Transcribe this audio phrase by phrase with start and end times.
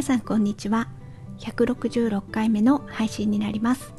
[0.00, 0.88] 皆さんこんにちは。
[1.40, 3.92] 166回目の配信になります。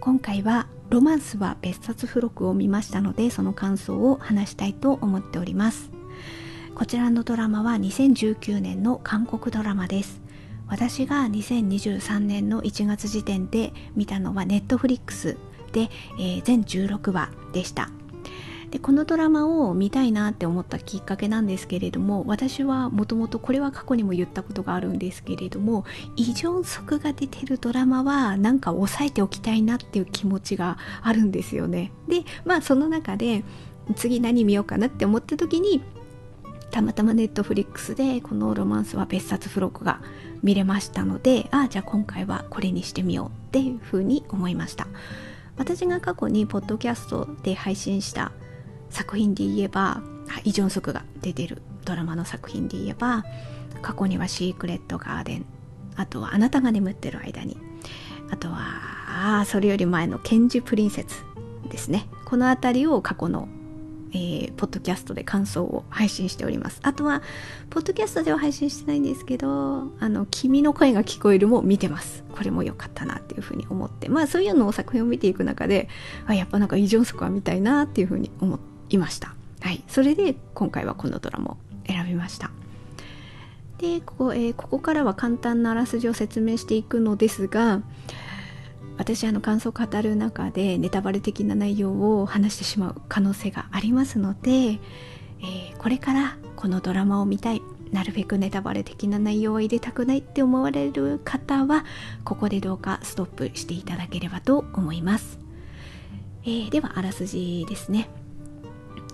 [0.00, 5.90] 今回はロマンスは別冊付録を見ましたのでその感想を話したいと思っております。
[6.74, 10.22] こちらのドラマは2019年の韓国ドラマです。
[10.68, 15.36] 私が2023年の1月時点で見たのはネットフリックス
[15.72, 17.90] で、えー、全16話でした。
[18.72, 25.84] でこのドラマを見たいなって思ったきっかけなんですけれども私はもともとこれは過去にも言ったことがあるんですけれども
[26.16, 31.92] 異常則が出てるドラマはなんか抑えておきたいなっていう気持ちがあるんですよね。
[32.08, 33.44] でまあその中で
[33.94, 35.82] 次何見ようかなって思った時に
[36.70, 40.00] たまたまネットフリックスでこのロマンスは別冊付録が
[40.42, 44.86] 見れましたのでああじゃあ今回はこれにしてみようっていうふうに思いました。
[45.58, 48.32] 私が過去にポッドキャストで配信した
[48.92, 50.02] 作品で言えば
[50.44, 53.24] イ・ジョンソクが出てるドラマの作品で言えば
[53.80, 55.46] 過去にはシークレットガーデン
[55.96, 57.56] あとはあなたが眠ってる間に
[58.30, 61.24] あとはそれより前のケンジプリンセス
[61.68, 63.48] ですねこの辺りを過去の
[64.14, 66.80] えー、ポッドキャストで感想を配信しております。
[66.82, 67.22] あとは、
[67.70, 69.48] ポッドキャストでは配信してないんですけど、
[70.00, 72.22] あの、君の声が聞こえるも見てます。
[72.32, 75.88] これも良かったなっていうふうに思って、まあそういうのを作品を見ていく中で、
[76.26, 79.34] あ、やっぱなんか異常則は見たいなっていうふうに思っていました。
[79.60, 82.50] はい、それで今回はこのドラマを選びました。
[83.78, 87.82] でここ,、えー、ここからは簡単なあらすじを説明していくのですが
[88.96, 101.84] 私あの感想を語る中でネタバレ的な内容を話してしまう可能性がありますので、えー、これからこのドラマを見たいなるべくネタバレ的な内容を入れたくないって思われる方は
[102.24, 105.38] ここでどうかストップしていただければと思います、
[106.44, 108.08] えー、ではあらすじですね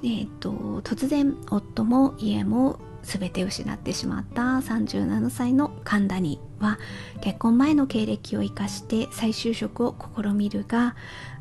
[0.02, 0.50] えーと、
[0.82, 6.78] 突然夫も家も全て失ってしまった37歳の神田には
[7.20, 10.94] 結婚前の経歴を生かして再就職を試みるが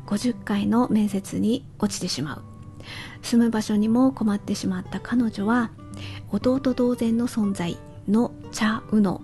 [0.06, 2.42] 50回の面接に落ちてしまう。
[3.22, 5.70] 住む場所にも困ってしまった彼女は
[6.30, 7.76] 弟同然の存在
[8.08, 9.20] のチャ・ウノ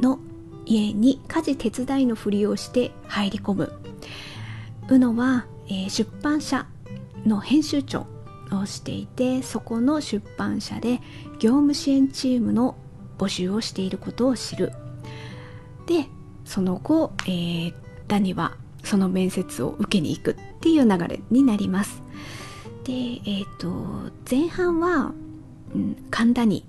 [0.00, 0.20] の
[0.64, 3.72] 家に家事手伝いのふりをして入り込む。
[4.88, 6.66] ウノは、えー、出版社
[7.26, 8.06] の編集長。
[8.56, 11.00] をしていてそこの出版社で
[11.38, 12.76] 業務支援チームの
[13.18, 14.72] 募集をしていることを知る。
[15.86, 16.06] で
[16.44, 17.74] その後、えー、
[18.06, 22.02] ダニはその面接を受けに行くっていう流れになります。
[22.84, 25.12] でえっ、ー、と前半は、
[25.74, 26.64] うん、神田に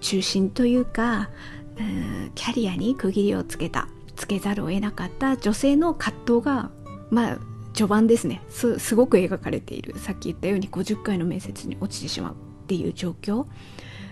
[0.00, 1.30] 中心というか、
[1.78, 6.70] うん、キャリアに区切りをつけたつけざるを得なかった女性の葛藤が
[7.10, 7.38] まあ
[7.72, 8.42] 序盤ですね。
[8.50, 9.98] すごく描かれている。
[9.98, 12.36] さっき言ったように50回の面接に落ちてしまうっ
[12.66, 13.46] ていう状況。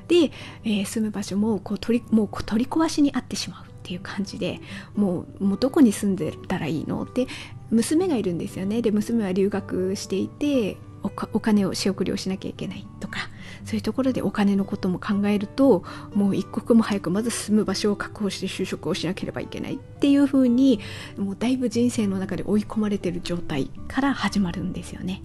[0.08, 0.30] で、
[0.64, 4.60] えー、住む場所もこう取りもう取り壊しにあってしまうっていう感じで
[4.96, 7.02] もうもうどこに住んでたらいいの？
[7.02, 7.26] って
[7.70, 8.80] 娘がいるんですよね。
[8.80, 13.28] で娘は留学していてお金を仕送りをしなきゃいけないとか。
[13.64, 20.80] そういうところでお金のことも考えるともう一刻も早くまず住む場所を確保して就職をしなければいけないっていうふうに
[21.16, 25.22] もうだいぶ人生の中で追い込まれてる状態から始まるんですよね。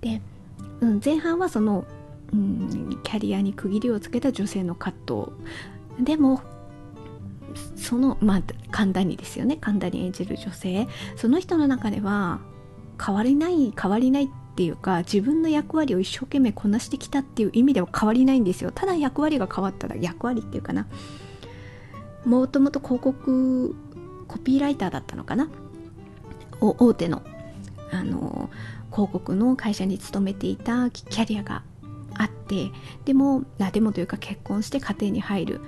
[0.00, 0.20] で、
[0.80, 1.84] うん、前半はその、
[2.32, 4.96] うん、キャリアに区切りをつけた女性の葛
[5.98, 6.04] 藤。
[6.04, 6.42] でも
[7.76, 9.56] そのまあ神田にですよね。
[9.60, 10.86] 神田に演じる女性。
[11.16, 12.40] その人の中では
[13.04, 18.72] 変わりない変わりないってっていうか自分の役割を一生懸命こなしてきたっていう意味では変わりないんですよ。
[18.74, 20.86] ただ役割が変わったら役割っていうかな。
[22.24, 23.76] もともと広告
[24.26, 25.50] コピーライターだったのかな？
[26.62, 27.22] 大手の
[27.92, 28.48] あの
[28.90, 31.62] 広告の会社に勤めていたキャリアが
[32.14, 32.70] あって
[33.04, 35.60] でもでもというか結婚して家庭に入る。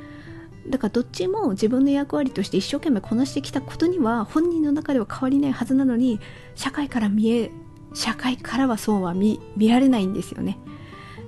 [0.66, 6.21] だからどっちも自分の役割として一生懸命こなしてきたことには本人の中では変わりないはずなのに
[6.54, 7.50] 社会から見え
[7.98, 10.56] 社会からはそうは見られないんですよね。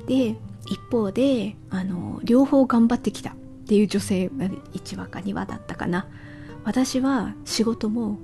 [0.06, 0.36] で
[0.66, 3.34] 一方であの両方頑張ってきたっ
[3.66, 6.06] ていう女性が1話か2話だったかな
[6.64, 8.18] 私は仕事も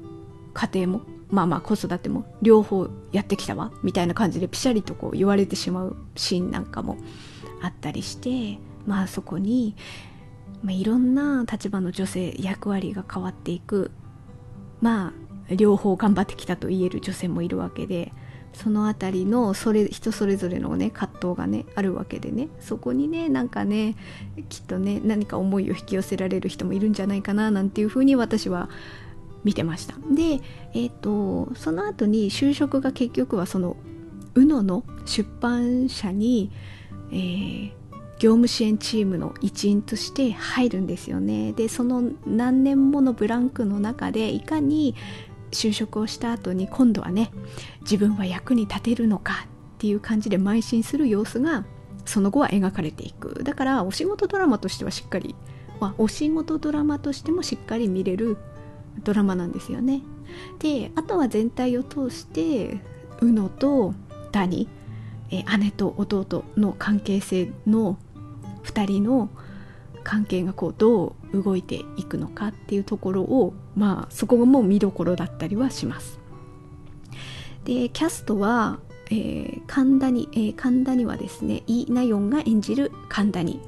[0.55, 6.99] 家庭もまあまあ子育ても両方やってきたわみたいな感じでピシャリとこう言われてしまうシーンなんかも
[7.63, 9.75] あったりしてまあそこに、
[10.63, 13.91] まあ、いろんな立場の女性役割が変わっていく
[14.81, 15.13] ま
[15.51, 18.13] あ両方頑張ってきたと言える女性もいるわけで
[18.57, 22.49] その辺りのそれ人それぞれのね葛藤がねあるわけでね。
[22.59, 23.97] そこにねなんかね
[24.49, 28.71] きっとね何か思いを引き寄せられる人もいるんじゃないかななんていうふうに私は
[29.45, 29.97] 見てました。
[30.11, 30.41] で
[30.73, 33.77] えっ、ー、とその後に就職が結局はその
[34.35, 36.51] UNO の出版社に、
[37.11, 37.71] えー、
[38.19, 41.53] 業務支援チームの一員として入るんですよね。
[41.53, 44.95] でその何年ものブランクの中でいかに
[45.51, 47.31] 就職をした後に今度はね
[47.83, 49.47] 自分は役に立てるのか
[49.77, 51.65] っていう感じで邁進する様子が
[52.05, 53.43] その後は描かれていく。
[53.43, 55.35] だからお仕事ドラマとしてはしっかり、
[55.81, 58.37] まあ、お仕事ドラマとしてもしっかり見れる
[59.03, 60.03] ドラマなんですよね。
[60.59, 62.81] であとは全体を通して
[63.21, 63.95] 宇野と
[64.33, 64.69] ダニ
[65.31, 67.99] 姉と弟の関係性の
[68.65, 69.29] 2人の
[70.07, 76.21] 関係がこうどう動いていくのかっていうところをまあそこがもう見どころだったりはします。
[77.65, 83.61] でキャストは、えー、神田に、えー、神田にはですねイ・ナヨンが演じる神田に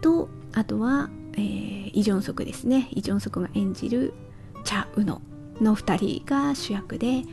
[0.00, 2.88] とあとは、えー、イ・ジョンソクですね。
[2.92, 4.14] イ・ジョンソクが演じる
[4.64, 5.20] チャ・ウノ
[5.60, 7.24] の2人が主役で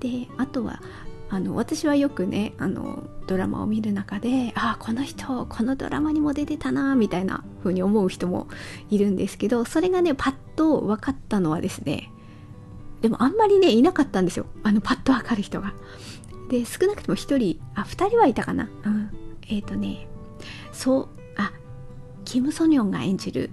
[0.00, 0.82] であとは
[1.30, 8.46] あの私はよくねあのドラマを見る中でああこの人このドラマにも出てたなみたいな風に思う人も
[8.90, 12.10] いるんですけどそれがねパッと分かったのはですね
[13.00, 14.46] でもあんまりねいなかったんですよ。
[14.62, 15.74] あのパッと分かる人が。
[16.48, 19.10] で少なくとも1人あ2人はいたかな、うん、
[19.48, 20.06] えっ、ー、とね
[20.72, 21.52] そうあ
[22.24, 23.50] キム・ソニョンが演じる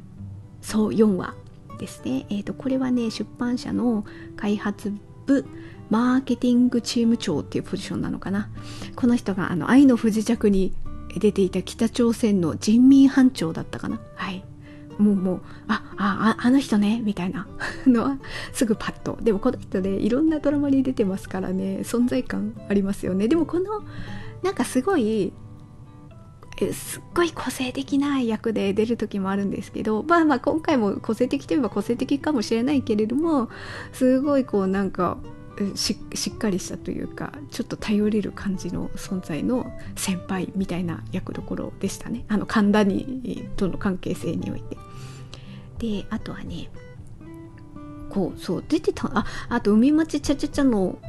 [0.61, 1.35] そう4話
[1.79, 4.05] ですね、えーとこれはね出版社の
[4.37, 4.93] 開発
[5.25, 5.45] 部
[5.91, 8.49] マーケティングチーム長っていうポジションなのかな。
[8.95, 10.73] この人があの愛の不時着に
[11.19, 13.99] 出ていた北朝鮮の人民班長だったかな。
[14.15, 14.43] はい。
[14.97, 17.45] もうもうあああの人ねみたいな。
[17.85, 18.17] のは
[18.53, 19.17] すぐパッと。
[19.21, 23.27] でもこの人ねいろんなドラマに出てますからね存在感ありますよね。
[23.27, 23.83] でもこの
[24.43, 25.33] なんかすごい
[26.71, 33.49] すっごい個性的な役で出る時もあるんですけどまあまあ今回も個性的といえば個性的かもしれないけれども
[33.91, 35.17] すごいこうなんか
[35.75, 35.97] し
[36.33, 42.25] っかりしたというかちょっと頼れる感じの存在の先輩みたいな役どころでしたね。
[42.27, 44.77] あの神田にとの関係性において。
[45.79, 46.69] であとはね
[48.11, 50.99] こうそう出てたああと海町ちゃちゃちゃの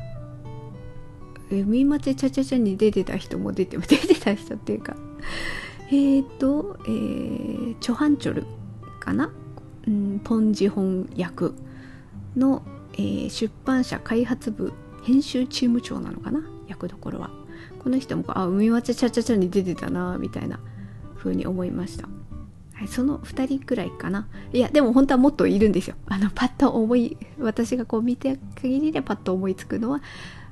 [1.51, 4.97] 海町ちゃちゃちゃに出てた人も出て 出てた人っていうか。
[5.89, 8.47] えっ、ー、と、えー、チョハンチョル
[8.99, 9.31] かな、
[9.87, 11.55] うん、ポンジホン役
[12.35, 12.63] の
[12.95, 14.73] えー、出版社開発部
[15.03, 16.43] 編集チーム長なのかな？
[16.69, 17.31] 役どころは。
[17.79, 20.61] この人もあ海町ちゃちゃちゃに出てたなみたいな
[21.17, 22.09] 風に思いました、
[22.75, 24.29] はい、その2人くらいかな。
[24.53, 25.97] いやでも本当はもっといるんですよ。
[26.07, 30.01] あのパッと思い私がこう見て限りでパッと思いつくのは、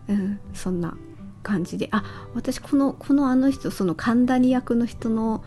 [0.08, 0.96] うん、そんな
[1.42, 1.88] 感じで。
[1.92, 2.02] あ
[2.34, 5.44] 私このこのあの人その神谷役の人の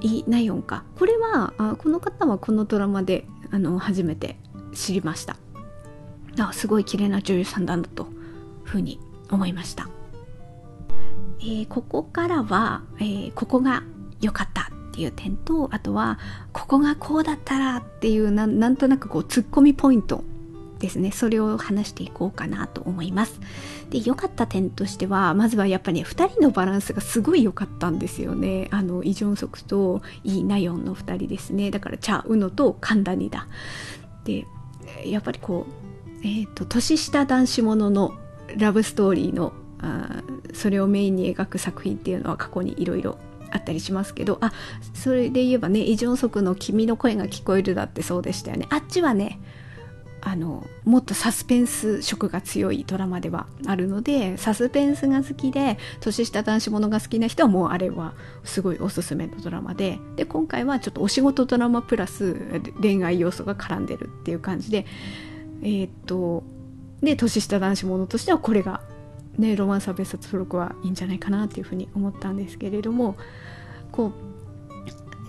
[0.00, 0.84] イ・ナヨンか。
[0.98, 4.36] これはあこの方はこのドラマであの初めて
[4.74, 5.36] 知りました。
[6.38, 8.08] あすごい綺麗な女優さんだなと
[8.64, 8.98] ふうに
[9.30, 9.88] 思いました、
[11.40, 13.82] えー、ここからは、えー、ここが
[14.20, 16.18] 良かったっていう点とあとは
[16.52, 20.22] ここがこうだったらっていうなんとなくこうツッコミポイント
[20.78, 21.10] ですね。
[21.12, 23.40] それを話していこうかなと思います。
[23.90, 28.68] で良かった点としてはまずはやっぱり、ね、2人のバランスがすごい良かったんですよね。
[28.70, 31.70] あのイ・ジョンソクとイ・ナヨンの2人ですね。
[31.70, 33.46] だからチャ・ウノとカンダニだ。
[34.24, 34.46] で
[35.06, 35.83] やっぱりこう
[36.24, 38.14] えーと、年下男子ものの
[38.56, 40.22] ラブストーリーのあ
[40.54, 43.18] それをメインに描く作品っていうのは過去にいろいろ
[43.50, 44.52] あったりしますけどあ
[44.94, 48.66] それで言えばねイ・ジョンソクの「君の声が聞こえる」だってそうでしたよね。
[48.70, 49.38] あっちはね
[50.22, 62.36] あのもっとサスペンス色が強いドラマではあるのでサスペンスが好きで年下男子ものが好きな人はもうあれはすごいおすすめのドラマでで今回はちょっとお仕事ドラマプラス
[62.80, 64.86] 恋愛要素が絡んでるっていう感じで
[65.64, 66.44] えー、っと
[67.02, 68.82] で年下男子ものとしてはこれが
[69.38, 73.16] ねロマンサー別冊付録はいいんじゃないかなっていうふうに思ったんですけれども
[73.90, 74.12] こう、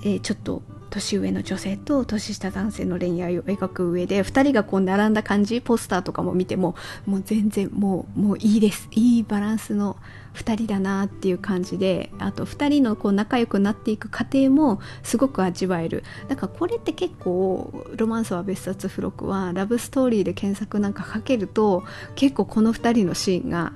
[0.04, 0.62] えー、ちょっと
[0.96, 6.76] 年上の女性と年下男性の恋愛を描く上で2人がこう並んだ感じポスターとかも見ても
[7.06, 8.88] もう全然もうもういいです。
[8.92, 9.98] いいバランスの
[10.36, 16.04] 2人だなっていう感じであと2人のこう仲良くなっていく過程もすごく味わえる。
[16.30, 21.84] だからこれって結構「ロマンスは別冊付録」はラブストーリーで検索なんかかけると
[22.16, 23.74] 結構この2人のシーンが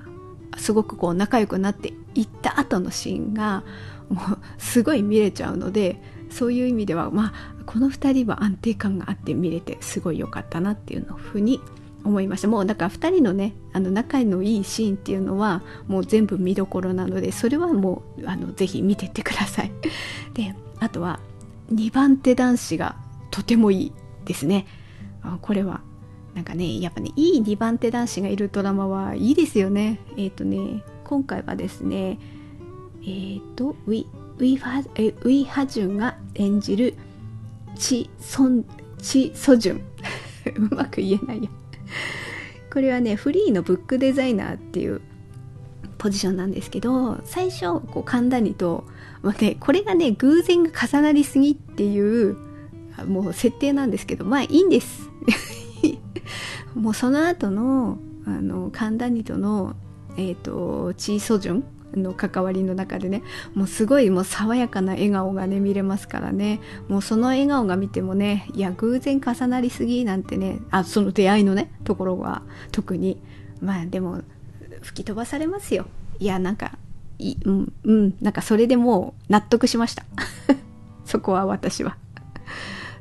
[0.56, 3.62] すごくこう仲良くなっていった後のシーンが
[4.08, 7.32] もうすごい見れちゃうのでそういう意味ではまあ
[7.66, 11.60] この2人は安定感があって見れてすごい良かったなっていうのふうに
[12.04, 12.48] 思いました。
[12.48, 19.72] もうだから2人のねあの仲のいいシーンっていうのはもう全部見どころなのでそれはもうあのぜひ見てってください。
[20.34, 21.20] であとは
[21.72, 22.96] 2番手男子が
[23.30, 23.92] とてもいい
[24.24, 24.66] ですね。
[25.42, 25.82] これは
[26.34, 30.00] なんかねやっぱねいい2番手男子がいるドラマはいいですよね。
[30.16, 32.18] えっ、ー、とね今回はですね
[33.02, 34.06] えっ、ー、とウィ
[34.40, 36.94] ウィファえウィハジュンが演じる
[37.76, 38.64] チ・ソン
[39.00, 39.80] チ・ソジュン。
[40.72, 41.50] うまく言えないや
[42.72, 45.02] これはねフリーのブックデザイナーっていう
[45.98, 48.84] ポジションなんですけど最初こう神田にと、
[49.20, 52.38] まあね、これがね偶然が重なりすぎっていう
[53.06, 55.10] もう設定なんですけどまあいいんです。
[56.74, 59.76] もうその後のあの神田にとの
[60.16, 63.22] えっ、ー、とチソジュンの関わりの中でね
[63.54, 66.60] もうすごいもう爽やかな笑顔がね見れますからね。
[66.88, 72.42] もうその笑顔が見てもねいや偶然重なりすぎなんてねあその出会いのねところは
[72.72, 73.20] 特に。
[73.60, 74.22] まあでも
[74.80, 75.86] 吹き飛ばされますよ。
[76.18, 76.78] いやなんか
[77.18, 80.04] いうんうんなんかそれでもう納得しました。
[81.04, 81.96] そこは私は。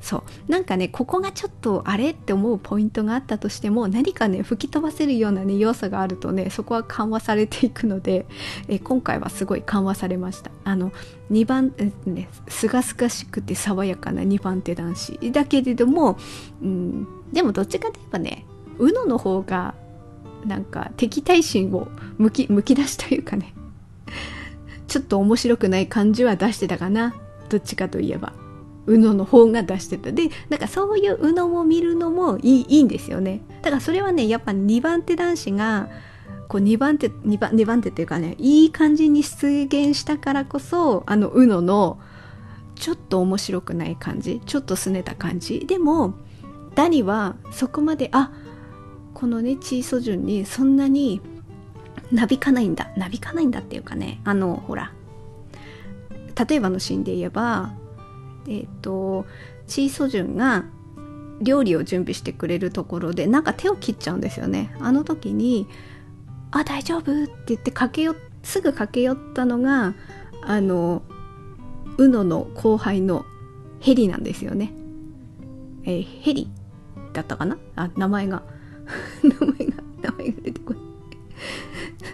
[0.02, 0.52] そう。
[0.52, 8.26] なんかねここがちょっとあれって思うポイントがあったとしても何かね吹き飛ばせるようなね要素があるとねそこは緩和されていくので
[8.68, 10.52] え今回はすごい緩和されました。
[10.64, 10.92] あの
[11.32, 11.74] 2番
[12.06, 15.32] ねすがすがしくて爽やかな2番手男子。
[15.32, 16.18] だけれども、
[16.62, 18.46] うん、でもどっちかといえばね
[18.78, 19.76] UNO の方が
[20.46, 21.88] なんか敵対心を
[22.18, 23.54] むきむき出しというかね
[24.88, 27.16] ちょっと面白くない感じは出してたかな。
[27.50, 28.34] どっちかといえば。
[28.86, 30.12] うのの方が出してた。
[30.12, 33.42] でなんかそういううのも見るのもいいいいんですよね。
[33.62, 35.90] だからそれはねやっぱ2番手男子が
[36.48, 42.00] こう2番手2番 ,2 番手っていうかねいい感じに出現したからこそあのうのの
[42.76, 45.66] ちょっと面白くない感じちょっと拗ねた感じ。
[45.68, 46.14] でも
[46.76, 48.32] ダニはそこまであ
[49.14, 51.22] このねチーソジュンにそんなに
[52.12, 54.92] なびかないんだなびかないんだっていうかねあのほら
[56.48, 57.74] 例えばのシーンで言えば
[58.48, 59.26] えっ、ー、と
[59.68, 60.66] チーソジュンが
[61.42, 64.76] 料理を準備してくれるところでなんか手を切っちゃうんですよね。
[64.80, 65.68] あの時に
[66.52, 69.94] 「あ大丈夫?」って言って駆けよすぐ駆け寄ったのが
[70.44, 71.04] あの
[71.98, 73.26] ウノの後輩の
[73.80, 74.74] ヘリなんですよね、
[75.84, 76.50] えー、ヘリ
[77.14, 77.58] だったかな？
[77.76, 78.44] あ名前が。
[79.24, 80.82] 名前が名前が出てこない。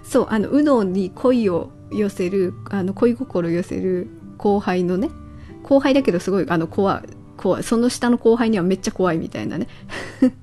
[0.04, 5.10] そうあのウノに恋を寄せるあの恋心を寄せる後輩のね
[5.66, 9.68] 後輩だけどすごいあの怖い怖いその下の後輩にはめっちゃ怖いみたいなね。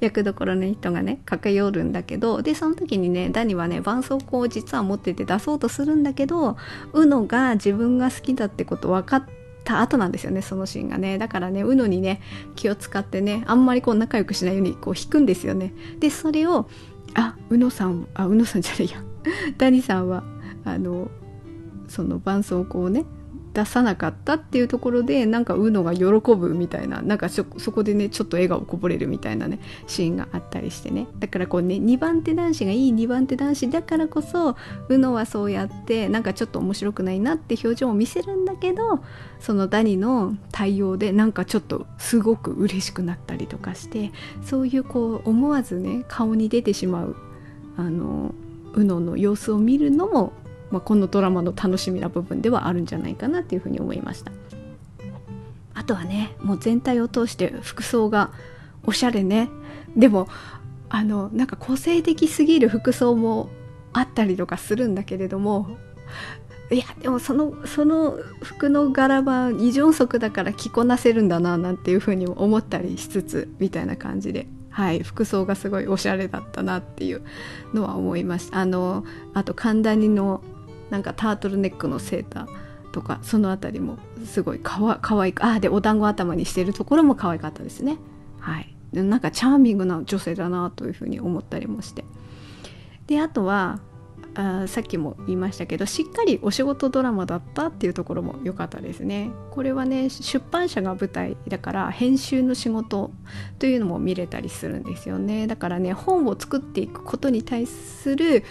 [0.00, 6.56] 役どころの人がね駆け寄るんだけどでその時にねダニはね絆創膏を実は持ってて出そうとするんだけど
[6.92, 9.24] ウノが自分が好きだってこと分かっ
[9.64, 11.18] た後なんですよねそのシーンがね。
[11.18, 12.20] だからねウノにね
[12.54, 15.72] 気を使ってねあんまりこう仲良くしないようにこう引くんですよね。
[15.98, 16.68] でそれを
[17.14, 19.02] あウノさんあウノさんじゃないや。
[19.58, 20.24] ダニさんは
[20.64, 21.10] あの
[21.88, 23.04] その絆創膏をね
[23.58, 31.08] 出さなかったっていうところでなんかうのが喜ぶみたいななんかそこでねちょっと笑顔こぼれるみたいなねシーンがあったりしてね。
[31.18, 34.56] だからこうね2番手男子がいい2番手男子だからこそ
[34.88, 39.00] うのはそうやってなんかちょっと面白くないなって表情を見せるんだけど
[39.40, 44.12] そのダニの対応でなんかちょっとすごく嬉しくなったりとかして
[44.44, 47.16] そういうこう思わずね顔に出てしまう
[47.76, 48.34] あの
[48.74, 50.32] うのの様子を見るのも
[50.70, 54.32] まあ、このドラマの楽しみな部分ではあるんじゃないかなっていうふうに思いました。
[55.74, 58.32] あとはねもう全体を通して服装が
[58.84, 59.48] おしゃれね。
[59.96, 60.28] でも
[60.88, 63.48] あのなんか個性的すぎる服装も
[63.92, 65.76] あったりとかするんだけれども
[66.70, 77.22] いやでもそのその服の柄は異常足だから着こなせるんだななんていうふうにも思ったりしつつみたいな感じではい服装がすごいおしゃれだったなっていう
[77.72, 78.58] のは思いました。
[78.58, 80.42] あのあと神田にの
[80.90, 82.48] なんかタートルネックのセーター
[82.92, 87.98] とかその辺りもすごいかわかわいくあでお団子頭にしてるところも可愛かったですね。
[88.40, 88.74] はい。
[88.92, 92.04] なんかチャーミングな女性だなというふうに思ったりもして。
[93.06, 93.80] であとは
[94.34, 99.30] あさっきも言いましたけどしっかりお仕事ドラマだったっていうところも良かったですね。
[99.50, 103.10] これはね出版社が舞台だから編集の仕事
[103.58, 105.46] というのも見れたりするんですよね。
[105.46, 108.44] だからね本を作っていくことに対する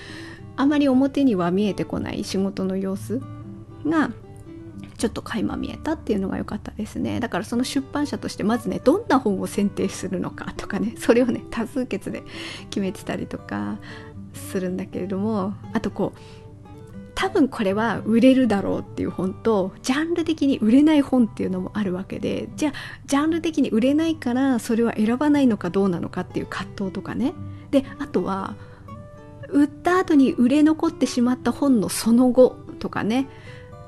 [0.57, 3.21] あまり表には見えてこない仕事の様子
[3.85, 4.11] が
[4.97, 7.19] ちょっと垣間見えたっていうのが良かったですね。
[7.19, 12.23] だからその出版社としてまずねどんな本を選定するのかとかね それをね多数決で
[12.71, 13.77] 決めてたりとか
[14.33, 16.19] するんだけれどもあとこう
[17.13, 22.73] 多分これは売れるだろうっていう本とジャンル的に売れない本っていうのもあるわけでじゃあ
[23.05, 27.33] ジャンル的に売れないからそれは選ばないのかどうなのかっていう葛藤とかね。
[27.71, 28.55] であとは
[29.49, 33.27] 売った後に売れ残ってしまった本のその後とかね、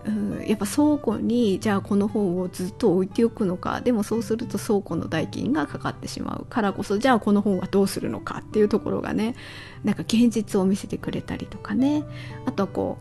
[0.06, 3.82] うん、やっぱ倉庫にじゃあこの本をずっと置いておくのか。
[3.82, 9.36] でもそうすると倉庫の代金がかかってしまうからこそじゃあこの本はどうするのかっていうところがね。
[9.84, 12.04] なんか現実を見せてくれたりとかね。
[12.46, 12.98] あとはこ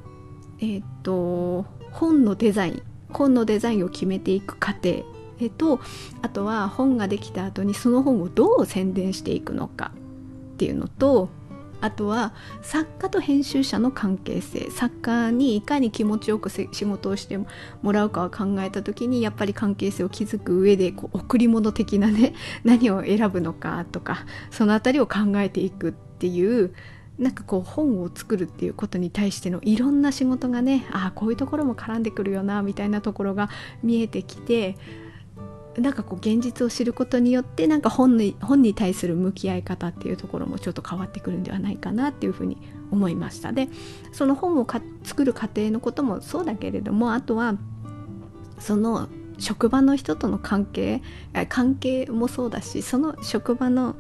[0.60, 2.82] うえー、っと本のデザイン。
[3.10, 5.02] 本のデザインを決めていく過程
[5.48, 5.80] と
[6.20, 9.92] あとは本ができた後にその本をどう宣伝していくのか
[10.54, 11.28] っていうのと
[11.80, 12.32] あとは
[12.62, 14.70] 作家と編集者の関係性。
[14.70, 17.38] 作家にいかに気持ちよく仕事をして
[17.82, 26.72] もらうかを考えた時にやっぱり関係性を築く上でこう贈り物的なね 何を選ぶのかとかその辺りを考えていくっていう
[27.18, 33.50] なんかこう本を作るっていうことに対してのいろんな仕事がねああこういうところも絡んでくるよなみたいなところが
[33.82, 34.76] 見えてきて
[35.80, 42.56] なんかこう現実を知ることによってなんか本に本に対する向き合い方っていうところもちょっと変わってくるんではないかなっていうふうに
[42.90, 43.52] 思いました。
[43.52, 43.68] で
[44.12, 44.66] その本を
[45.04, 47.54] 作る過程のこともそうだけれどもあとは
[48.58, 49.08] その
[49.38, 51.02] 職場の人との関係
[51.48, 53.96] 関係もそうだしその職場の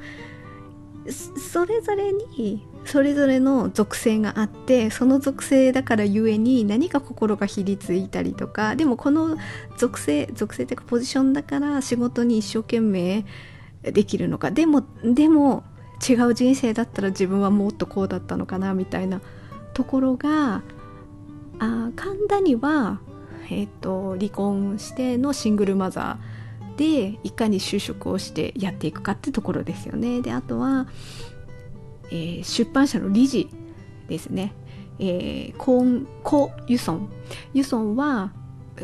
[1.10, 9.36] それぞれにそれぞれの属性があってその属性だからゆえに何か心がひりついたりとかでもこの
[9.76, 13.26] 属性属性というかポジションだから仕事に一生懸命
[13.82, 15.64] できるのかでもでも
[16.08, 19.20] 違う人生だったら自分はもっとこうだったのかなみたいな
[19.74, 20.62] ところが
[21.58, 23.00] あ神田には、
[23.50, 26.38] えーと離婚してのシングルマザー
[26.78, 30.22] でいかに就職をしてやっていくかってところですよね。
[30.22, 30.86] であとは、
[32.10, 33.48] えー、出版社の理事
[34.08, 34.52] ですね。
[34.98, 37.08] えー、コンコ・ユソン。
[37.54, 38.32] ユソンは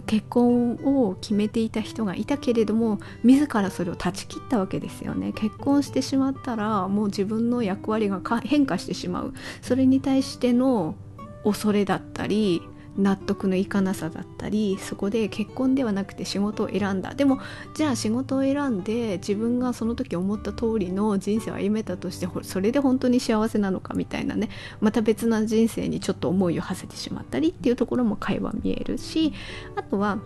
[0.02, 10.96] 結婚を決めていた人がいたけれども自らそれを断ち切ったわけですよね結婚してしまったらもう自分の役割が変化してしまうそれに対しての
[11.44, 12.62] 恐れだったり
[12.96, 17.14] 納得のいかなさだったりそこで結婚ではなくて仕事を選んだ。
[17.14, 17.40] でも
[17.74, 24.48] じゃあ仕事を選んで自分がその時思った通りの人生を歩めたとしてそれで本当に幸せなのかみたいなね
[24.80, 29.32] また別な人生にちょっと思いを馳せてしまったりっていうところも会話見えるし
[29.76, 30.18] あとは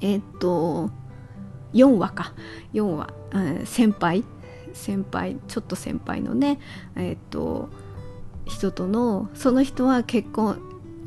[0.00, 0.90] えー、っと
[1.74, 2.32] 4話か。
[2.72, 4.24] 4話、うん、先輩。
[4.72, 6.58] 先輩ちょっと先輩のね
[6.96, 7.70] えー、っと
[8.44, 10.58] 人とのその人は結婚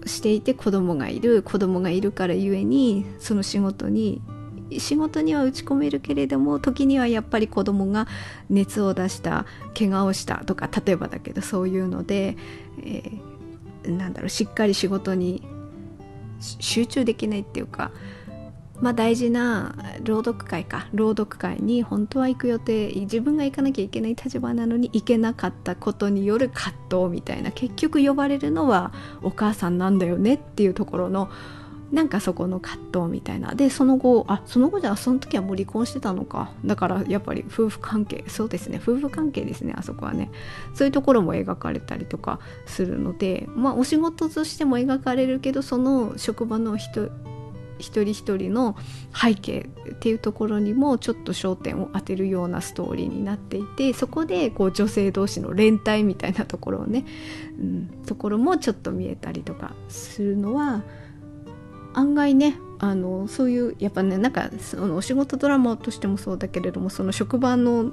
[0.05, 4.21] していて子供がいる子供がいるからゆえにその仕事に
[4.77, 8.07] 仕事には打ち込めるけれども時にはやっぱり子供が
[8.49, 9.45] 熱を出した
[9.77, 12.37] 怪我をしたとか例えばだけどそういうので、
[12.83, 15.41] えー、なんだろうしっかり仕事に
[16.39, 17.91] 集中できないっていうか
[18.81, 20.87] まあ、大事な朗読会か。
[20.93, 31.29] 朗読会に本当は行く予定自分が行かなきゃいけない立場なのに行けなかったことによる葛藤みたいな結局呼ばれるのはお母さんなんだよねっていうところの
[31.91, 33.55] なんかそこの葛藤みたいな。
[33.55, 36.51] でその後あその後じゃあその時はもう離婚してたのか。
[36.63, 38.79] だからやっぱり夫婦関係そうですね。
[38.81, 40.29] 夫婦関係ですねあそこはね。
[40.73, 47.09] そういうところも描かれたりとかするのでまあお仕事としても描かれるけどその職場の人
[47.79, 48.75] 一人一人の
[49.13, 57.05] 背景っていうところにもちょっと焦点を当てるようなストーリーになっていてそこでこう女性同士の連帯みたいなところをね、
[57.59, 60.83] うん、ところもちょっと見えたりとかするのは
[61.93, 67.91] 案外ねあのそういうやっぱねなんかそのお仕事ドラマとしてもそうだけれどもその職場の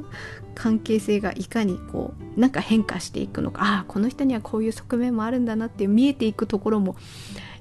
[0.55, 6.96] 関係性がいかにこうなんか変化していくのかああこの人にはこういう側面もあるんだなっていう見えていくところも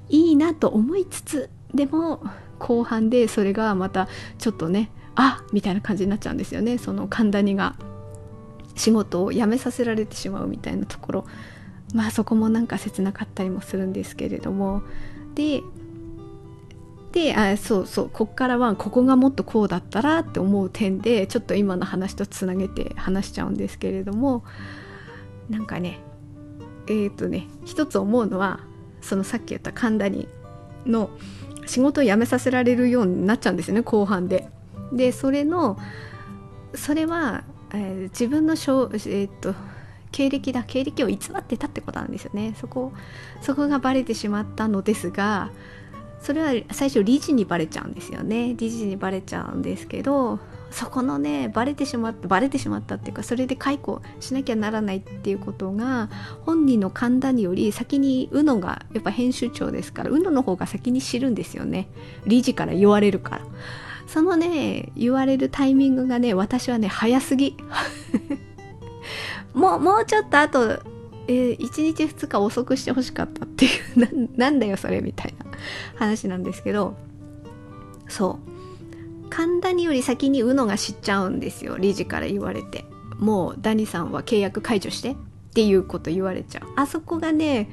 [0.09, 2.21] いいなと思いつつでも
[2.59, 6.77] 後半でそれがまたちょっとねあみたいな感じになっちゃうんですよね。
[6.77, 7.75] その神谷が
[8.75, 11.25] 仕事を辞めさせられてしまうみたいなところ。
[11.93, 14.83] まあそこもなんか切なかったりもするんですけれども。
[15.35, 15.61] で
[17.11, 24.43] であそうそうこっからはここがもっとこうだったらって思う点でちょっと今の話とつなげて話しちゃうんですけれども。
[25.49, 25.99] なんかね
[26.87, 28.59] えっ、ー、とね一つ思うのは
[29.01, 30.27] そのさっき言った神谷
[30.85, 31.09] の
[31.65, 34.47] 仕事を辞めさせられるようになっちゃうんですよね後半で。
[34.91, 35.77] でそれの
[36.73, 39.55] それは、えー、自分のしょ、えー、っと
[40.11, 42.93] 経歴だ経歴を偽ってたってことなんですよねそこ
[43.41, 45.51] そこがバレてしまったのですが
[46.21, 50.39] それは最初理事にバレちゃうんですよね理事にバレちゃうんですけど
[50.75, 56.09] そこのねバレてしまったバレてしまったっていうかそれで解雇しなきゃならないっていうことが
[56.45, 61.87] 本人の勘田により先に宇野がやっぱ編集長ですから宇野の方が先に知るんですよね。
[62.25, 63.41] 理事から言われるから。
[64.05, 67.55] そのね言われるタイミングがね私はね早すぎ。
[69.55, 70.81] もうもうちょっとあと
[71.27, 73.99] えー、1日2日遅くしてほしかったっていう
[74.37, 75.45] ななんだよそれみたいな
[75.95, 76.95] 話なんですけど
[78.09, 78.55] そう。
[79.29, 82.85] 神田により先に宇野が知っちゃうんですよ理事から言われて。
[83.19, 85.15] もうダニさんは契約解除してっ
[85.53, 86.63] ていうこと言われちゃう。
[86.75, 87.69] あそこがね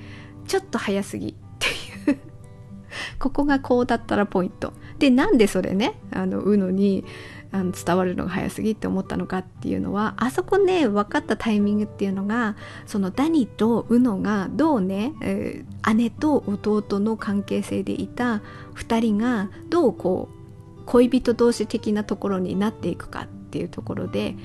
[0.46, 1.30] ちょっと早すぎ。
[1.30, 1.66] って
[2.10, 2.18] いう。
[3.18, 4.72] ここがこうだったらポイント。
[4.98, 7.04] でなんでそれねあの UNO に
[7.50, 18.42] あの伝わるのが早すぎって思ったのかっていうのはあそこね分かったタイミングっていうのがそのダニとウノがどうね、えー、姉と弟の関係性でいた
[18.74, 20.41] 2人がどうこう
[20.86, 24.36] 恋人同士的なところになっていくかっていうところで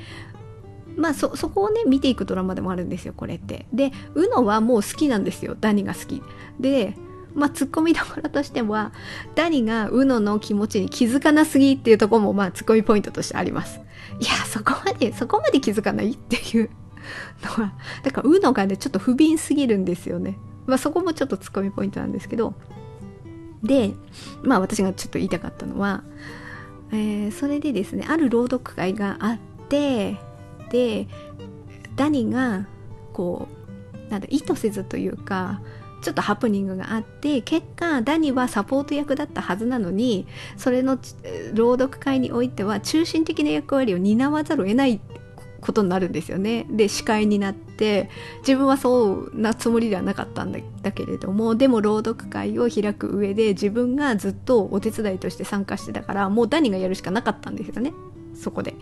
[0.96, 3.68] まあそこをね見ていくドラマでもあるんですよこれって。
[3.72, 6.22] でウノはもう好きなんですよダニが好き。
[6.60, 6.96] で
[7.38, 8.92] まあ、ツッコミどころとしては、
[9.36, 13.80] ダニがウノの気持ちに気づかなすぎっていうところも、まあ、ツッコミポイントとしてあります。
[14.20, 16.72] いや、そこまで、そこまで気づかないっていう
[17.44, 20.40] のは、だから、ウノがね、ちょっと不憫すぎるんですよね。
[20.66, 22.56] まあ、そこもちょっとツッコミポイントなんですけど、
[23.64, 23.94] で、
[24.44, 26.04] まあ、私がちょっと言いたかったのは、
[26.92, 29.38] えー、それでですね、ある朗読会があっ
[29.70, 30.18] て、
[30.70, 31.08] で、
[31.96, 32.68] ダニが、
[33.14, 33.48] こ
[34.08, 35.62] う、なんだ、意図せずというか、
[36.02, 41.00] ちょっとハプニングがあって結果ダニはサポート役だったはずなのにそれの
[41.54, 45.02] 朗読会においては中心的な役割を担わざるを得ない
[45.62, 46.66] ことになるんですよね。
[46.70, 57.94] で司会になって自分はそうなつもりではなかったんだけれどもでも朗読会を開く上で自分がずっとお手伝いとして参加してたからもうダニがやるしかなかったんですよね
[58.36, 58.76] そこで。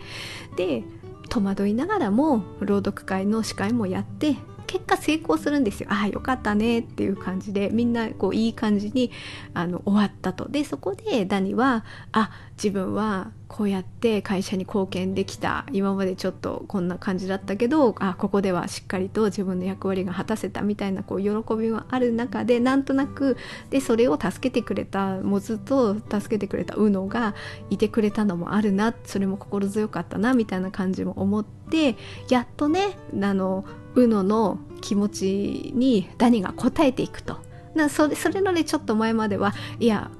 [0.56, 0.84] で
[1.28, 4.36] 戸惑いながらも朗読会の司会もやって
[4.66, 9.10] 結果成功するんですよああよかったねっていう感じでみんなこういい感じに
[9.54, 23.38] あの終わったとでそこでダニはあ自分はこうやって会社に貢献できた今までちょっとこんな感じだったけどあここではしっかりと自分の役割が果たせたみたいなこう喜びはある中でなんとなく
[23.70, 27.34] でそれを助けてくれたもうずっと助けてくれたウノが
[27.70, 31.96] いてくれたのもあるなそれも心強かったなみたいな感じも思って
[32.28, 33.64] やっとねあの
[33.94, 37.38] ウノの気持ちにダニが応えていくと。
[37.74, 40.10] なそれそれのねちょっと前まではいや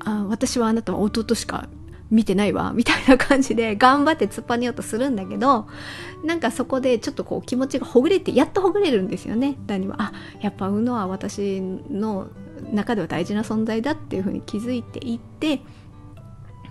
[0.00, 1.68] あ私はあなたは弟しか
[2.14, 5.66] 見てないわみたいな感じで 頑張って突っ張りようとするんだけど
[6.24, 9.56] なんかそこでちょっとこう気持ちがほぐれてやっとほぐれるんですよね。
[9.66, 12.28] ダニはあやっぱウノは私の
[12.72, 15.60] 中では大事な存在だっていうふうに気づいていって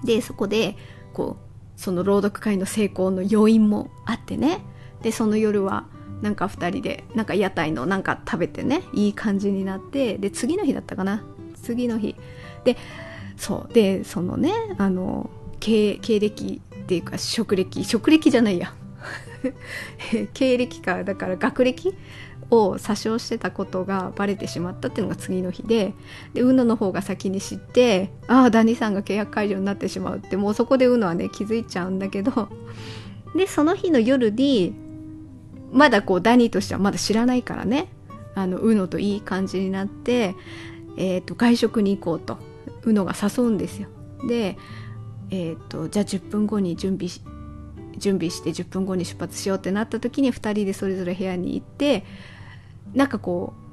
[0.03, 0.77] でそこで
[1.11, 4.61] こうその朗読会の成功の要因もあってね。
[5.01, 5.85] でその夜は
[6.21, 11.23] なんか2人でなんか屋台のなんか食べてねいい感じになってで次の日だったかな。
[11.61, 12.15] 次の日。
[12.63, 12.77] で
[13.37, 13.73] そう。
[13.73, 17.83] でそのねあの経経歴っていうか職歴。
[17.83, 18.73] 職歴じゃないや。
[20.33, 21.93] 経歴かだから学歴
[22.49, 25.93] を詐称してたことがバレてしまったっていうのが次の日で
[26.33, 32.49] でウノの方が先に知ってああダニさんが契約解除になってしまうってもうそこでウノはね気づいちゃうんだけど
[33.35, 34.73] でその日の夜に
[35.71, 37.87] まだこうダニとしてはまだ知らないからね
[38.35, 40.35] あのウノといい感じになって、
[40.97, 42.37] えーと、外食に行こうと。
[42.85, 43.87] ウノが誘うんですよ
[44.27, 44.57] で、
[45.29, 47.21] えーと、じゃあ10分後に準備し
[47.97, 52.03] 準備して10分後に出発しようってなった時に2人でそれぞれ部屋に行って
[52.93, 53.63] なんかこう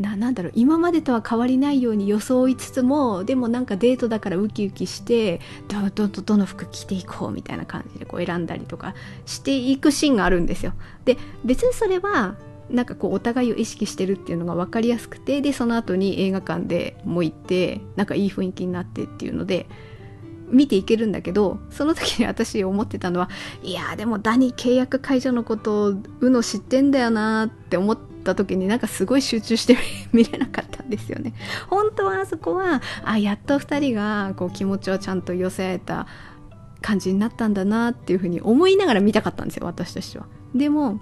[0.00, 8.94] ななんだろう今までとは変わりないように装いつつもでもなんかデートだからウキウキしてどどどどの服着ていこうみたいな感じでこう選んだりとか
[9.24, 10.74] していくシーンがあるんですよ。
[11.04, 12.36] で別にそれは
[12.70, 19.66] なんかこうお互いを意識してるっていうのが分かりやすくてでその後に映画館でもう行ってなんかいい雰囲気になってっていうので
[20.48, 23.28] 見ていけるんだけどその時に私思ってたのは
[23.62, 29.76] いやでもダニ契約解除のことうの知ってんだよなって思ってった時になんかすごい集中して
[30.12, 31.34] 見れなかったんですよね。
[31.68, 36.06] 本当はあそこはあやっと2人がこう気持ちをちゃんと寄せ合えた
[36.82, 40.26] 感じになったんだなっていうふうに思いながら見たかったんですよ私としては。
[40.54, 41.00] でも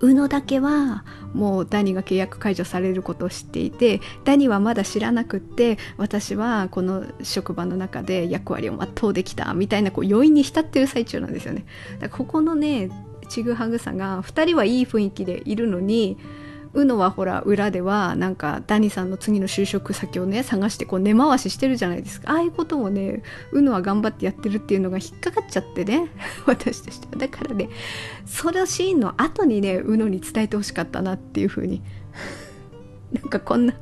[0.00, 11.64] 宇野だけはもうダニが契約解除されることを知っていてダニはまだ知らなくって私はこの職場の中で役割を全うできたみたいなこう余韻に浸ってる最中なんですよね。
[12.00, 12.90] だからここのね
[13.28, 16.18] ちぐはぐさが2人はいい雰囲気でいるのに
[16.74, 22.32] うのはほら裏ではなんかダニさんの次の就職先をね探してこう根回ししてるじゃないですか。
[22.32, 26.08] ああいうこともねうのは頑張ってやってるっていうのが引っかかっちゃってね
[26.46, 27.16] 私としては。
[27.16, 27.68] だからね
[28.26, 31.82] そのシーンの後にねうのに伝えてほしかったなっていう風に。
[33.12, 33.74] なんかこんな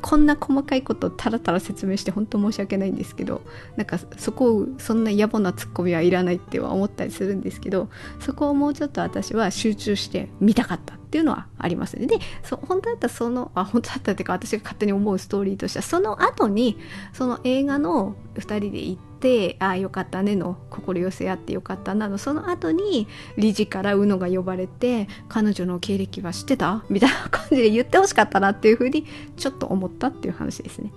[0.00, 3.42] こんな細かいことをタラタラ説明して本当申し訳ないんですけど
[3.76, 7.88] なんかそこをそんな野暮なツッコミはいらないっては思ったりするんですけど
[8.20, 10.97] そこをもうちょっと私は集中して見たかった。
[11.08, 12.06] っていうのはありますね。
[12.06, 16.78] でそ本当だったらそのあ本当だったっていうか私が勝手に思うストーリーとしてはその後に
[17.14, 26.84] その映画の2人で行ってああよかったねの心寄せ合ってよかったなのその後に理事からうのが呼ばれて彼女の経歴は知ってた？
[26.90, 29.06] みたいな感じで言ってほしかったなっていうふうに
[29.38, 30.92] ちょっと思ったっていう話ですね。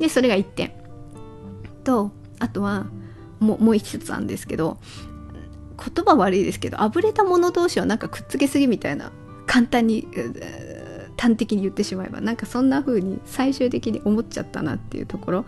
[0.00, 0.72] でそれが1点。
[1.84, 2.86] とあとは
[3.38, 4.78] ももう一つなんですけど
[5.76, 9.12] 言葉悪いですけどあぶれた者同士はなんかくっつけすぎみたいな
[9.46, 10.08] 簡単に
[11.16, 15.44] 端的に言ってしまえばなんかそんな風に最終的に思っちゃったなっていうところ。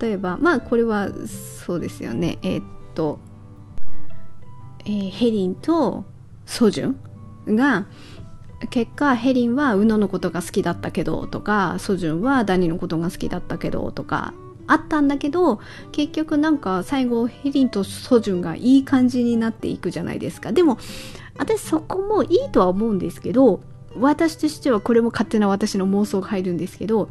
[0.00, 1.08] 例えばまあこれは
[1.66, 2.38] そうですよね。
[2.42, 2.64] えー、っ
[2.94, 3.18] と、
[4.84, 6.04] えー、ヘリンと
[6.46, 6.94] ソジュ
[7.50, 7.86] ンが
[8.70, 14.34] 結果ヘリンはウノのことが好きだったけどとかソジュンはダニのことが好きだったけどとか
[14.68, 15.58] あったんだけど
[15.90, 20.52] 結局なんか最後ヘリンとソジュンがいい感じになっていくじゃないですか。
[20.52, 20.78] でも
[21.36, 23.60] 私そこもいいとは思うんですけど
[23.98, 27.08] 私としてはこれも勝手な私の妄想が入るんですけど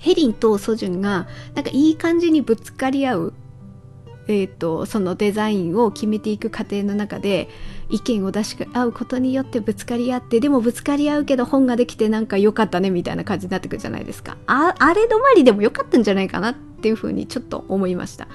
[0.00, 3.34] ヘリンとソジュンがなんかいい感じにぶつかり合う
[4.26, 7.48] えーと、そのデザインを決めていく過程の中で
[7.90, 14.36] 意見を出し合うことによってぶつかり合ってでもぶつかり合うけど本ができてなんか良かったねみたいな感じになってくるじゃないですか。
[14.46, 18.28] ああれ止まりでも良かったんじゃないかなっていうふうにちょっと思いました。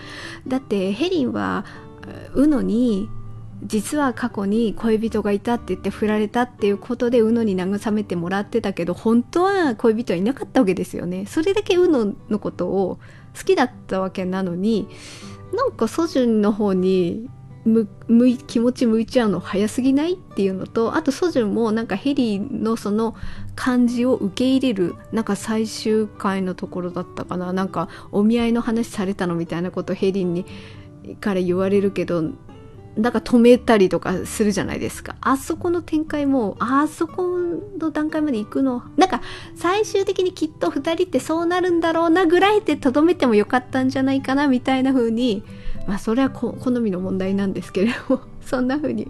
[0.48, 1.66] だってヘリンは
[2.34, 3.10] ウノに
[3.64, 11.26] 実は過去に恋人がいたって言って振られたっていうことでウノに慰めてもらってたけど本当は恋人はいなかったわけですよね。
[11.26, 13.00] それだけウノのことを
[13.38, 14.88] 好きだったわけなのに
[15.54, 17.30] なんかソジュンの方に
[18.48, 23.16] 気持ち向いちゃうの早すぎないっていうのとあとソジュンもなんかヘリーのその
[23.56, 27.52] 感じを受け入れるなんか最終回のところだったかな。
[27.52, 30.46] なんかお見合いの話されたのみたいなことヘリに
[31.20, 32.32] から言われるけど
[33.02, 35.16] だか止めたりとかするじゃないですか。
[35.22, 37.38] あそこの展開もあそこ
[37.80, 39.22] の段階まで行くのなんか
[39.56, 45.44] 最終的にきっと2人ってそうなるんだろうなぐらいでとどめてもよかったんじゃないかなみたいな風に
[45.88, 49.08] まあそれは好みの問題なんですけれども そんな風に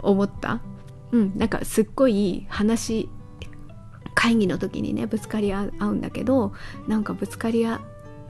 [0.00, 0.60] 思った。
[1.12, 3.08] うんなんかすっごい話
[4.14, 6.52] 会議の時にねぶつかり合うんだけど
[6.88, 7.80] なんかぶつかり合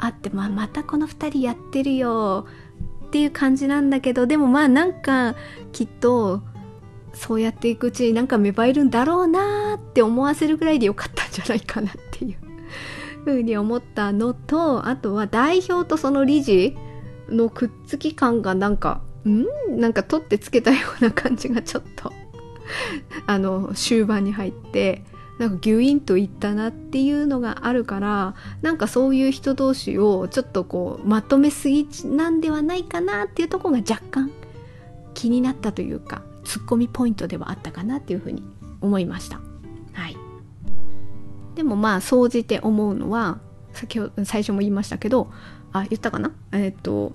[0.04, 2.46] って、まあ、またこの2人やってるよ
[3.12, 5.34] っていう感じなんだけどでもまあなんか
[5.70, 6.40] きっと
[7.12, 12.38] そうやっていくうちになんか芽生えるんだろうなって思わせるぐらいでよかったんじゃないかなっていう
[13.22, 16.74] ふうに思ったのとあとは代表とその理事
[17.28, 19.44] のくっつき感がなんかん？
[19.78, 22.10] なんか取ってつけたような感じがちょっと
[23.26, 25.04] あの終盤に入って。
[25.42, 34.30] なんかギュインといったなっていうのがあるからなんかそういう人同士をちょっとこうまとめすぎなんではないかなっていうとこが若干
[35.14, 38.44] 気になったというかツッコミポイントではあったかなっていうふうに
[38.80, 39.40] 思いました。
[39.94, 40.16] はい、
[41.56, 43.40] でもまあ総じて思うのは
[43.72, 45.32] 先ほど最初も言いましたけど
[45.72, 46.30] あ言ったかな？
[46.52, 47.14] えっ、と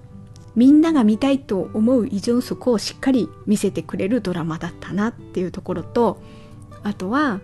[0.53, 6.21] みんなが見たいと思うイ・ジョンソクをしっかり見せてくれるドラマだったなっていうところと
[6.83, 7.39] あとは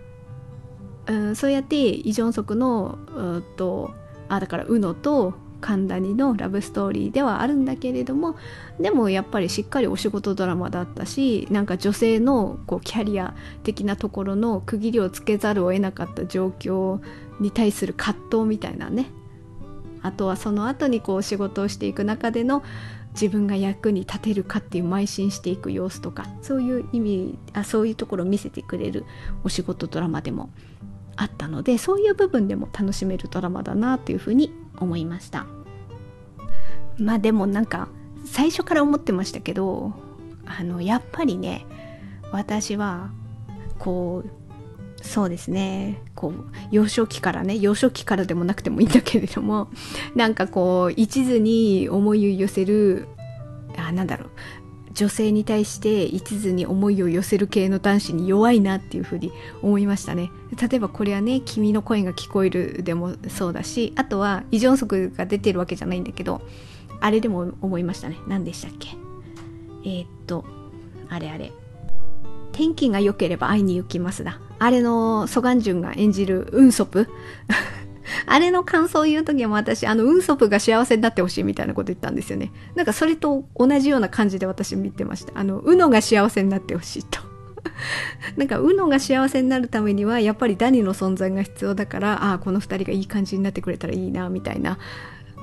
[1.07, 3.93] うん、そうやってイ・ジョンソクのうと
[4.29, 8.35] あだからウノと神谷のラブストーリーではあるんだけれども
[8.81, 16.99] でもやっぱりしっかりお仕事ドラマだったしなんか女性のこうキャリア的なところの区切りをつけざるを得なかった状況
[17.39, 19.07] に対する葛藤みたいなね。
[20.01, 22.61] あとはその後にこう仕事をしていく中での
[23.13, 29.05] 自分が役に立てるかっていう邁進していく様子とかそういう意味あそういうところを見せてくれる
[29.45, 30.49] お仕事ドラマでも
[31.15, 35.45] あったのでそういう部分でも楽しめるドラマだなというふうに思いました。
[36.97, 37.87] まあでもなんか
[38.25, 39.93] 最初から思ってましたけど
[40.45, 41.65] あのやっぱりね
[42.31, 43.09] 私は
[43.79, 46.33] こうそうですねこう
[46.71, 49.69] 幼少期からね幼少期からでもなくてもいいんだけれども
[50.15, 53.07] なんかこう一途に思いを寄せる
[53.77, 54.29] あなんだろう
[54.93, 60.29] 女性に対して一途に思いを寄せる系の男子に弱いなっていうふうに思いましたね。
[60.61, 66.41] 例えばこれはね「君の声が聞こえる」でもそうだしあとはイ・ジョンソクが出てるわけじゃないんだけど
[67.01, 68.17] あれでも思いましたね。
[68.27, 68.89] 何でしたっけ？
[69.83, 70.45] えー、っと
[71.09, 71.51] あれあれ。
[72.51, 74.39] 天気が良ければ会いに行きますだ。
[74.59, 77.09] あれのソガンジュンが演じるウンソプ
[78.25, 82.51] あれの感想を言う時も私、あの、ウンソプが幸せになってほしいみたいなこと言ったんですよね。
[82.75, 85.33] なんかそれと同じような感じで私見てました。
[85.35, 87.19] あの、ウノが幸せになってほしいと。
[88.37, 94.77] なんか、ウノが幸せになるためには、やっぱりダニの存在が必要だから、ああ、この二人がいい感じになってくれたらいいな、みたいな。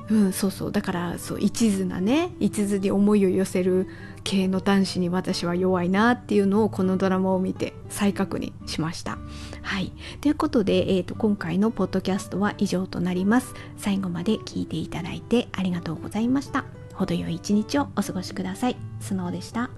[0.09, 0.71] うん、そうそう。
[0.71, 3.87] だから、そう、一途なね、一途に思いを寄せる
[4.23, 9.17] 系の男子に私は弱いなっていうのをこのドラマを見て再確認しました。
[9.61, 9.91] はい。
[10.21, 13.53] ということで、えーと、今回のポッドキャストは以上となります。
[13.77, 16.65] 最後まで聞いていただいてありがとうございました。
[16.93, 18.77] 程よい一日をお過ごしください。
[18.99, 19.69] スノーでした。